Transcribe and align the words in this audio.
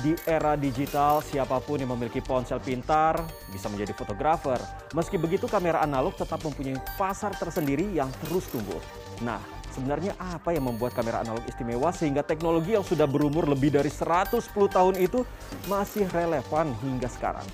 Di 0.00 0.16
era 0.24 0.56
digital, 0.56 1.20
siapa 1.20 1.60
pun 1.60 1.76
yang 1.76 1.92
memiliki 1.92 2.24
ponsel 2.24 2.56
pintar 2.56 3.20
bisa 3.52 3.68
menjadi 3.68 3.92
fotografer. 3.92 4.56
Meski 4.96 5.20
begitu, 5.20 5.44
kamera 5.44 5.84
analog 5.84 6.16
tetap 6.16 6.40
mempunyai 6.40 6.80
pasar 6.96 7.36
tersendiri 7.36 7.84
yang 7.92 8.08
terus 8.24 8.48
tumbuh. 8.48 8.80
Nah, 9.20 9.36
sebenarnya 9.68 10.16
apa 10.16 10.56
yang 10.56 10.72
membuat 10.72 10.96
kamera 10.96 11.20
analog 11.20 11.44
istimewa 11.44 11.92
sehingga 11.92 12.24
teknologi 12.24 12.72
yang 12.72 12.86
sudah 12.86 13.04
berumur 13.04 13.44
lebih 13.44 13.76
dari 13.76 13.92
110 13.92 14.40
tahun 14.72 14.96
itu 14.96 15.20
masih 15.68 16.08
relevan 16.08 16.72
hingga 16.80 17.08
sekarang? 17.12 17.44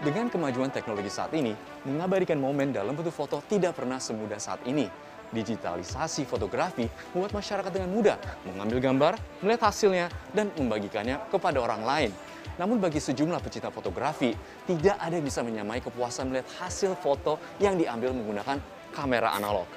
Dengan 0.00 0.32
kemajuan 0.32 0.72
teknologi 0.72 1.12
saat 1.12 1.28
ini, 1.36 1.52
mengabadikan 1.84 2.40
momen 2.40 2.72
dalam 2.72 2.96
bentuk 2.96 3.12
foto 3.12 3.44
tidak 3.44 3.76
pernah 3.76 4.00
semudah 4.00 4.40
saat 4.40 4.64
ini. 4.64 4.88
Digitalisasi 5.28 6.24
fotografi 6.24 6.88
membuat 7.12 7.36
masyarakat 7.36 7.68
dengan 7.68 7.92
mudah 7.92 8.16
mengambil 8.48 8.80
gambar, 8.80 9.12
melihat 9.44 9.68
hasilnya, 9.68 10.08
dan 10.32 10.48
membagikannya 10.56 11.20
kepada 11.28 11.60
orang 11.60 11.84
lain. 11.84 12.10
Namun 12.56 12.80
bagi 12.80 12.96
sejumlah 12.96 13.44
pecinta 13.44 13.68
fotografi, 13.68 14.32
tidak 14.64 14.96
ada 14.96 15.20
yang 15.20 15.26
bisa 15.28 15.44
menyamai 15.44 15.84
kepuasan 15.84 16.32
melihat 16.32 16.48
hasil 16.64 16.96
foto 16.96 17.36
yang 17.60 17.76
diambil 17.76 18.16
menggunakan 18.16 18.56
kamera 18.96 19.36
analog. 19.36 19.68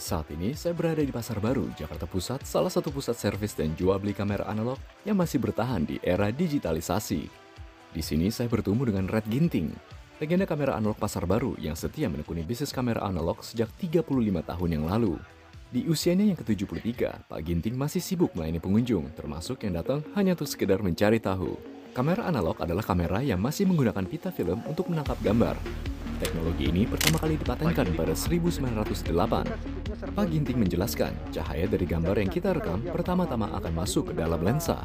Saat 0.00 0.32
ini 0.32 0.56
saya 0.56 0.72
berada 0.72 1.04
di 1.04 1.12
Pasar 1.12 1.44
Baru, 1.44 1.68
Jakarta 1.76 2.08
Pusat, 2.08 2.48
salah 2.48 2.72
satu 2.72 2.88
pusat 2.88 3.20
servis 3.20 3.52
dan 3.52 3.76
jual 3.76 4.00
beli 4.00 4.16
kamera 4.16 4.48
analog 4.48 4.80
yang 5.04 5.20
masih 5.20 5.36
bertahan 5.44 5.84
di 5.84 6.00
era 6.00 6.32
digitalisasi. 6.32 7.43
Di 7.94 8.02
sini 8.02 8.26
saya 8.26 8.50
bertemu 8.50 8.90
dengan 8.90 9.06
Red 9.06 9.30
Ginting, 9.30 9.70
legenda 10.18 10.50
kamera 10.50 10.74
analog 10.74 10.98
pasar 10.98 11.30
baru 11.30 11.54
yang 11.62 11.78
setia 11.78 12.10
menekuni 12.10 12.42
bisnis 12.42 12.74
kamera 12.74 12.98
analog 13.06 13.38
sejak 13.46 13.70
35 13.78 14.02
tahun 14.42 14.70
yang 14.74 14.84
lalu. 14.90 15.14
Di 15.70 15.86
usianya 15.86 16.26
yang 16.26 16.34
ke-73, 16.34 17.30
Pak 17.30 17.40
Ginting 17.46 17.78
masih 17.78 18.02
sibuk 18.02 18.34
melayani 18.34 18.58
pengunjung, 18.58 19.14
termasuk 19.14 19.62
yang 19.62 19.78
datang 19.78 20.02
hanya 20.18 20.34
untuk 20.34 20.50
sekedar 20.50 20.82
mencari 20.82 21.22
tahu. 21.22 21.54
Kamera 21.94 22.26
analog 22.26 22.58
adalah 22.58 22.82
kamera 22.82 23.22
yang 23.22 23.38
masih 23.38 23.62
menggunakan 23.70 24.02
pita 24.10 24.34
film 24.34 24.58
untuk 24.66 24.90
menangkap 24.90 25.14
gambar. 25.22 25.54
Teknologi 26.18 26.74
ini 26.74 26.90
pertama 26.90 27.22
kali 27.22 27.38
dipatenkan 27.38 27.94
pada 27.94 28.10
1908. 28.10 30.18
Pak 30.18 30.26
Ginting 30.34 30.58
menjelaskan, 30.58 31.14
cahaya 31.30 31.70
dari 31.70 31.86
gambar 31.86 32.18
yang 32.18 32.30
kita 32.30 32.58
rekam 32.58 32.82
pertama-tama 32.90 33.54
akan 33.54 33.70
masuk 33.70 34.10
ke 34.10 34.18
dalam 34.18 34.42
lensa. 34.42 34.82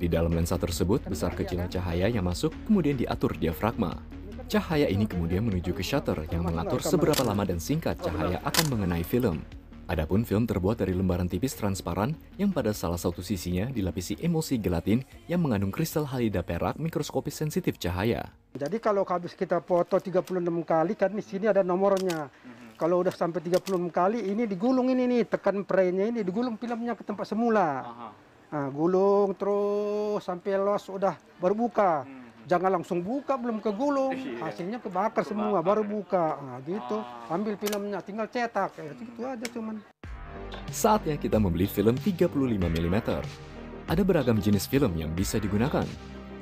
Di 0.00 0.08
dalam 0.08 0.32
lensa 0.32 0.56
tersebut, 0.56 1.04
besar 1.04 1.36
kecilnya 1.36 1.68
cahaya 1.68 2.08
yang 2.08 2.24
masuk 2.24 2.56
kemudian 2.64 2.96
diatur 2.96 3.36
diafragma. 3.36 4.00
Cahaya 4.48 4.88
ini 4.88 5.04
kemudian 5.04 5.44
menuju 5.44 5.76
ke 5.76 5.84
shutter 5.84 6.24
yang 6.32 6.48
mengatur 6.48 6.80
seberapa 6.80 7.20
lama 7.20 7.44
dan 7.44 7.60
singkat 7.60 8.00
cahaya 8.00 8.40
akan 8.40 8.64
mengenai 8.72 9.04
film. 9.04 9.44
Adapun 9.92 10.24
film 10.24 10.48
terbuat 10.48 10.80
dari 10.80 10.96
lembaran 10.96 11.28
tipis 11.28 11.52
transparan 11.52 12.16
yang 12.40 12.48
pada 12.48 12.72
salah 12.72 12.96
satu 12.96 13.20
sisinya 13.20 13.68
dilapisi 13.68 14.16
emulsi 14.24 14.56
gelatin 14.56 15.04
yang 15.28 15.44
mengandung 15.44 15.68
kristal 15.68 16.08
halida 16.08 16.40
perak 16.40 16.80
mikroskopis 16.80 17.36
sensitif 17.36 17.76
cahaya. 17.76 18.32
Jadi 18.56 18.80
kalau 18.80 19.04
habis 19.04 19.36
kita 19.36 19.60
foto 19.60 20.00
36 20.00 20.24
kali 20.64 20.96
kan 20.96 21.12
di 21.12 21.20
sini 21.20 21.52
ada 21.52 21.60
nomornya. 21.60 22.32
Kalau 22.80 23.04
udah 23.04 23.12
sampai 23.12 23.44
36 23.44 23.92
kali 23.92 24.32
ini 24.32 24.48
digulung 24.48 24.88
ini 24.88 25.04
nih, 25.04 25.28
tekan 25.28 25.60
prenya 25.68 26.08
ini 26.08 26.24
digulung 26.24 26.56
filmnya 26.56 26.96
ke 26.96 27.04
tempat 27.04 27.28
semula. 27.28 27.84
Nah, 28.50 28.66
gulung 28.74 29.30
terus 29.38 30.26
sampai 30.26 30.58
los 30.58 30.82
udah 30.90 31.14
baru 31.38 31.54
buka. 31.54 32.02
Hmm. 32.02 32.18
Jangan 32.50 32.82
langsung 32.82 32.98
buka 32.98 33.38
belum 33.38 33.62
kegulung, 33.62 34.10
iya. 34.10 34.50
hasilnya 34.50 34.82
kebakar 34.82 35.22
semua 35.22 35.62
baru 35.62 35.86
buka. 35.86 36.34
Nah, 36.42 36.58
gitu. 36.66 36.98
Ah. 36.98 37.30
Ambil 37.30 37.54
filmnya 37.54 38.02
tinggal 38.02 38.26
cetak. 38.26 38.74
Ya, 38.74 38.90
gitu 38.90 39.22
aja 39.22 39.46
cuman. 39.54 39.78
Saatnya 40.66 41.14
kita 41.14 41.38
membeli 41.38 41.70
film 41.70 41.94
35 41.94 42.26
mm. 42.58 42.96
Ada 43.86 44.02
beragam 44.02 44.38
jenis 44.42 44.66
film 44.66 44.98
yang 44.98 45.14
bisa 45.14 45.38
digunakan 45.38 45.86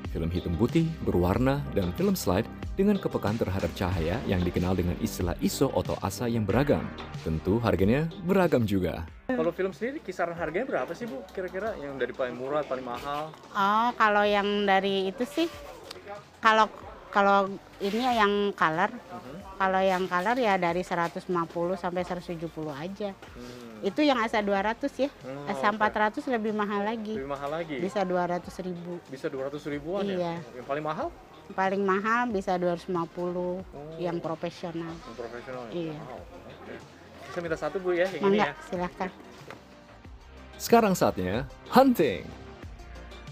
film 0.09 0.33
hitam 0.33 0.57
putih, 0.57 0.89
berwarna, 1.05 1.61
dan 1.77 1.93
film 1.95 2.17
slide 2.17 2.49
dengan 2.79 2.97
kepekaan 2.97 3.37
terhadap 3.37 3.69
cahaya 3.75 4.17
yang 4.25 4.41
dikenal 4.41 4.79
dengan 4.79 4.95
istilah 5.03 5.35
ISO 5.43 5.69
atau 5.75 5.99
ASA 6.01 6.31
yang 6.31 6.47
beragam. 6.47 6.87
Tentu 7.27 7.59
harganya 7.61 8.07
beragam 8.25 8.65
juga. 8.65 9.05
Kalau 9.29 9.53
film 9.53 9.75
sendiri 9.77 10.01
kisaran 10.01 10.39
harganya 10.39 10.65
berapa 10.65 10.93
sih 10.97 11.05
Bu? 11.05 11.21
Kira-kira 11.35 11.77
yang 11.77 12.01
dari 12.01 12.17
paling 12.17 12.39
murah, 12.39 12.65
paling 12.65 12.87
mahal? 12.87 13.35
Oh, 13.53 13.91
kalau 13.99 14.25
yang 14.25 14.65
dari 14.65 15.13
itu 15.13 15.27
sih, 15.29 15.51
kalau 16.41 16.71
kalau 17.13 17.51
ini 17.81 18.05
yang 18.05 18.53
color, 18.53 18.89
uh 18.89 19.17
-huh. 19.17 19.37
kalau 19.57 19.81
yang 19.81 20.05
color 20.09 20.37
ya 20.39 20.57
dari 20.57 20.81
150 20.81 21.29
sampai 21.77 22.03
170 22.05 22.47
aja. 22.73 23.11
Hmm. 23.13 23.68
Itu 23.83 24.01
yang 24.03 24.19
asa 24.19 24.43
200 24.43 24.91
ya. 24.99 25.11
Hmm, 25.23 25.51
asa 25.51 25.69
okay. 25.71 26.23
400 26.23 26.35
lebih 26.35 26.53
mahal 26.55 26.83
lagi. 26.83 27.15
Lebih 27.15 27.31
mahal 27.31 27.51
lagi. 27.51 27.77
Bisa 27.79 28.03
200 28.03 28.67
ribu. 28.67 28.99
Bisa 29.07 29.27
200 29.31 29.73
ribuan 29.73 30.03
ya? 30.07 30.15
iya. 30.15 30.35
ya. 30.39 30.57
Yang 30.59 30.67
paling 30.67 30.85
mahal? 30.85 31.09
Paling 31.49 31.83
mahal 31.83 32.29
bisa 32.29 32.61
250 32.61 32.93
oh. 32.93 33.63
yang 33.97 34.21
profesional. 34.21 34.93
Yang 34.93 35.17
profesional. 35.17 35.65
Ya? 35.73 35.95
Iya. 35.95 35.99
Wow. 36.05 36.21
Okay. 36.67 36.79
Bisa 37.29 37.39
minta 37.45 37.59
satu 37.61 37.77
Bu 37.79 37.93
ya 37.93 38.09
yang 38.09 38.23
Mangga, 38.25 38.37
ini 38.37 38.49
ya. 38.51 38.53
silahkan. 38.69 39.09
Sekarang 40.59 40.93
saatnya 40.99 41.47
hunting. 41.71 42.27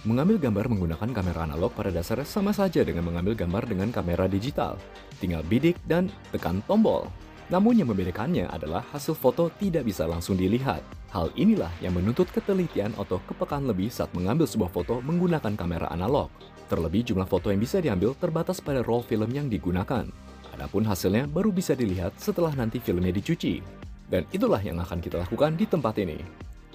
Mengambil 0.07 0.39
gambar 0.39 0.71
menggunakan 0.71 1.11
kamera 1.11 1.51
analog 1.51 1.75
pada 1.75 1.91
dasarnya 1.91 2.23
sama 2.23 2.55
saja 2.55 2.87
dengan 2.87 3.03
mengambil 3.03 3.35
gambar 3.35 3.67
dengan 3.67 3.91
kamera 3.91 4.31
digital. 4.31 4.79
Tinggal 5.19 5.43
bidik 5.43 5.75
dan 5.83 6.07
tekan 6.31 6.63
tombol. 6.71 7.11
Namun 7.47 7.79
yang 7.79 7.87
membedakannya 7.95 8.51
adalah 8.51 8.83
hasil 8.91 9.15
foto 9.15 9.47
tidak 9.55 9.87
bisa 9.87 10.03
langsung 10.03 10.35
dilihat. 10.35 10.83
Hal 11.15 11.31
inilah 11.39 11.71
yang 11.79 11.95
menuntut 11.95 12.27
ketelitian 12.35 12.91
atau 12.99 13.23
kepekaan 13.23 13.71
lebih 13.71 13.87
saat 13.87 14.11
mengambil 14.11 14.51
sebuah 14.51 14.71
foto 14.75 14.99
menggunakan 14.99 15.55
kamera 15.55 15.87
analog. 15.95 16.27
Terlebih 16.67 17.07
jumlah 17.15 17.31
foto 17.31 17.55
yang 17.55 17.63
bisa 17.63 17.79
diambil 17.79 18.19
terbatas 18.19 18.59
pada 18.59 18.83
roll 18.83 19.07
film 19.07 19.31
yang 19.31 19.47
digunakan. 19.47 20.11
Adapun 20.59 20.83
hasilnya 20.83 21.31
baru 21.31 21.55
bisa 21.55 21.79
dilihat 21.79 22.19
setelah 22.19 22.51
nanti 22.59 22.83
filmnya 22.83 23.15
dicuci. 23.15 23.63
Dan 24.11 24.27
itulah 24.35 24.59
yang 24.59 24.83
akan 24.83 24.99
kita 24.99 25.23
lakukan 25.23 25.55
di 25.55 25.71
tempat 25.71 25.95
ini. 26.03 26.19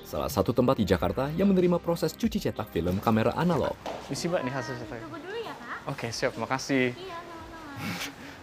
Salah 0.08 0.32
satu 0.32 0.56
tempat 0.56 0.80
di 0.80 0.88
Jakarta 0.88 1.32
yang 1.36 1.52
menerima 1.52 1.80
proses 1.80 2.16
cuci 2.16 2.40
cetak 2.40 2.72
film 2.72 3.00
kamera 3.04 3.36
analog. 3.36 3.76
Misi 4.08 4.32
mbak 4.32 4.44
nih 4.44 4.54
hasil 4.56 4.76
cetaknya. 4.80 5.04
Tunggu 5.08 5.20
dulu 5.20 5.40
ya 5.40 5.54
kak. 5.56 5.92
Oke 5.92 6.08
siap, 6.12 6.36
makasih. 6.36 6.92
Iya, 6.96 7.18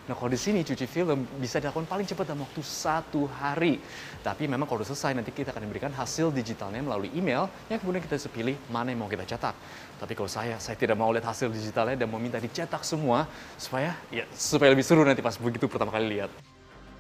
Nah 0.09 0.16
kalau 0.16 0.32
di 0.32 0.41
sini 0.41 0.65
cuci 0.65 0.88
film 0.88 1.28
bisa 1.37 1.60
dilakukan 1.60 1.84
paling 1.84 2.09
cepat 2.09 2.32
dalam 2.32 2.49
waktu 2.49 2.65
satu 2.65 3.28
hari. 3.28 3.76
Tapi 4.25 4.49
memang 4.49 4.65
kalau 4.65 4.81
selesai 4.81 5.12
nanti 5.12 5.37
kita 5.37 5.53
akan 5.53 5.69
memberikan 5.69 5.93
hasil 5.93 6.32
digitalnya 6.32 6.81
melalui 6.81 7.12
email 7.12 7.44
yang 7.69 7.76
kemudian 7.76 8.00
kita 8.00 8.16
bisa 8.16 8.32
pilih 8.32 8.56
mana 8.72 8.88
yang 8.88 9.04
mau 9.04 9.10
kita 9.12 9.28
cetak. 9.28 9.53
Tapi 10.00 10.12
kalau 10.16 10.31
saya, 10.32 10.56
saya 10.56 10.81
tidak 10.81 10.97
mau 10.97 11.12
lihat 11.12 11.28
hasil 11.28 11.53
digitalnya 11.53 12.00
dan 12.00 12.09
mau 12.09 12.16
minta 12.16 12.41
dicetak 12.41 12.81
semua 12.88 13.28
supaya 13.60 13.93
ya 14.09 14.25
supaya 14.32 14.72
lebih 14.72 14.87
seru 14.88 15.04
nanti 15.04 15.21
pas 15.21 15.37
begitu 15.37 15.69
pertama 15.69 15.93
kali 15.93 16.16
lihat. 16.16 16.32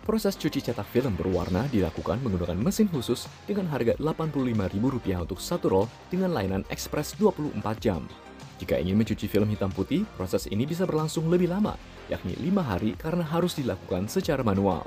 Proses 0.04 0.36
cuci 0.36 0.60
cetak 0.64 0.88
film 0.88 1.16
berwarna 1.16 1.64
dilakukan 1.68 2.20
menggunakan 2.24 2.56
mesin 2.60 2.88
khusus 2.92 3.28
dengan 3.44 3.68
harga 3.72 3.92
Rp85.000 3.96 5.20
untuk 5.20 5.36
satu 5.36 5.66
roll 5.68 5.88
dengan 6.08 6.32
layanan 6.32 6.64
ekspres 6.72 7.12
24 7.20 7.60
jam. 7.76 8.04
Jika 8.58 8.74
ingin 8.74 8.98
mencuci 8.98 9.30
film 9.30 9.46
hitam 9.54 9.70
putih, 9.70 10.02
proses 10.18 10.50
ini 10.50 10.66
bisa 10.66 10.82
berlangsung 10.82 11.30
lebih 11.30 11.46
lama, 11.46 11.78
yakni 12.10 12.34
lima 12.42 12.60
hari 12.60 12.98
karena 12.98 13.22
harus 13.22 13.54
dilakukan 13.54 14.10
secara 14.10 14.42
manual. 14.42 14.82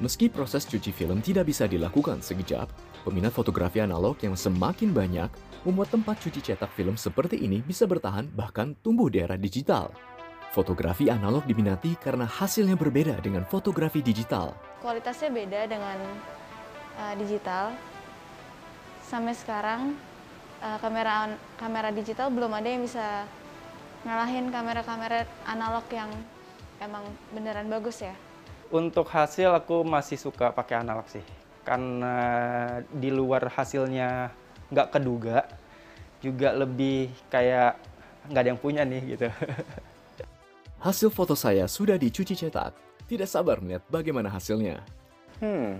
Meski 0.00 0.32
proses 0.32 0.64
cuci 0.64 0.94
film 0.94 1.20
tidak 1.20 1.50
bisa 1.50 1.68
dilakukan 1.68 2.24
sekejap, 2.24 2.70
peminat 3.04 3.34
fotografi 3.36 3.84
analog 3.84 4.16
yang 4.24 4.32
semakin 4.32 4.94
banyak 4.94 5.28
membuat 5.66 5.92
tempat 5.92 6.16
cuci 6.24 6.40
cetak 6.40 6.72
film 6.72 6.96
seperti 6.96 7.36
ini 7.36 7.60
bisa 7.60 7.84
bertahan 7.84 8.30
bahkan 8.32 8.72
tumbuh 8.80 9.12
di 9.12 9.20
era 9.20 9.36
digital. 9.36 9.92
Fotografi 10.50 11.12
analog 11.12 11.44
diminati 11.46 11.94
karena 12.00 12.24
hasilnya 12.26 12.74
berbeda 12.74 13.20
dengan 13.22 13.46
fotografi 13.46 14.00
digital. 14.00 14.56
Kualitasnya 14.82 15.30
beda 15.30 15.60
dengan 15.68 15.98
uh, 16.96 17.14
digital. 17.14 17.76
Sampai 19.04 19.36
sekarang 19.36 19.94
uh, 20.60 20.78
kamera 20.78 21.34
kamera 21.56 21.88
digital 21.92 22.28
belum 22.32 22.52
ada 22.54 22.68
yang 22.68 22.84
bisa 22.84 23.24
ngalahin 24.04 24.48
kamera-kamera 24.48 25.28
analog 25.44 25.84
yang 25.92 26.08
emang 26.80 27.04
beneran 27.36 27.68
bagus 27.68 28.00
ya. 28.00 28.16
Untuk 28.70 29.10
hasil 29.10 29.50
aku 29.52 29.82
masih 29.82 30.16
suka 30.16 30.54
pakai 30.54 30.80
analog 30.80 31.04
sih, 31.10 31.24
karena 31.66 32.16
di 32.88 33.10
luar 33.10 33.50
hasilnya 33.50 34.30
nggak 34.70 34.88
keduga, 34.94 35.44
juga 36.22 36.54
lebih 36.54 37.10
kayak 37.28 37.76
nggak 38.30 38.40
ada 38.40 38.50
yang 38.54 38.60
punya 38.62 38.82
nih 38.86 39.18
gitu. 39.18 39.26
Hasil 40.86 41.12
foto 41.12 41.36
saya 41.36 41.68
sudah 41.68 42.00
dicuci 42.00 42.32
cetak, 42.32 42.72
tidak 43.04 43.28
sabar 43.28 43.60
melihat 43.60 43.84
bagaimana 43.92 44.32
hasilnya. 44.32 44.80
Hmm, 45.36 45.76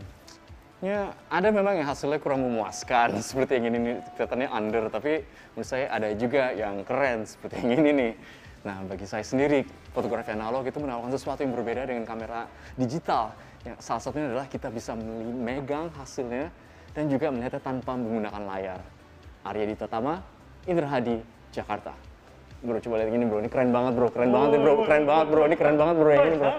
ya 0.81 1.13
ada 1.29 1.49
memang 1.53 1.77
yang 1.77 1.89
hasilnya 1.89 2.21
kurang 2.21 2.45
memuaskan 2.45 3.17
seperti 3.29 3.61
yang 3.61 3.73
ini 3.73 3.79
nih 3.79 3.95
kelihatannya 4.17 4.49
under 4.49 4.85
tapi 4.89 5.25
menurut 5.55 5.69
saya 5.69 5.87
ada 5.93 6.09
juga 6.17 6.53
yang 6.57 6.83
keren 6.85 7.29
seperti 7.29 7.61
yang 7.61 7.71
ini 7.81 7.91
nih 7.93 8.13
Nah, 8.61 8.85
bagi 8.85 9.09
saya 9.09 9.25
sendiri, 9.25 9.65
fotografi 9.97 10.37
analog 10.37 10.69
itu 10.69 10.77
menawarkan 10.77 11.17
sesuatu 11.17 11.41
yang 11.41 11.57
berbeda 11.57 11.89
dengan 11.89 12.05
kamera 12.05 12.45
digital. 12.77 13.33
Yang 13.65 13.77
salah 13.81 14.03
satunya 14.05 14.29
adalah 14.29 14.45
kita 14.53 14.69
bisa 14.69 14.93
memegang 14.93 15.89
hasilnya 15.97 16.53
dan 16.93 17.09
juga 17.09 17.33
melihatnya 17.33 17.63
tanpa 17.65 17.97
menggunakan 17.97 18.43
layar. 18.45 18.81
Arya 19.49 19.65
Dita 19.65 19.89
Tama, 19.89 20.21
Indra 20.69 20.93
Hadi, 20.93 21.17
Jakarta. 21.57 21.97
Bro, 22.61 22.77
coba 22.85 23.01
lihat 23.01 23.09
gini 23.09 23.25
bro, 23.25 23.41
ini 23.41 23.49
keren 23.49 23.73
banget 23.73 23.97
bro, 23.97 24.13
keren 24.13 24.37
banget 24.37 24.49
nih 24.53 24.61
bro, 24.61 24.75
keren 24.85 25.05
banget 25.09 25.27
bro, 25.33 25.43
ini 25.49 25.57
keren 25.57 25.77
banget 25.81 25.97
bro, 25.97 26.11
ini 26.13 26.37
bro. 26.37 26.53